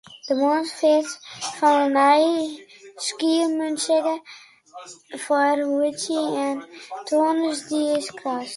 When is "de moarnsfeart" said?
0.27-1.09